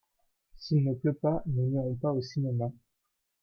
[0.57, 2.71] S'il ne pleut pas nous n'irons pas au cinéma.